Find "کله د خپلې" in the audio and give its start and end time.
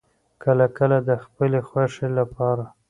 0.77-1.59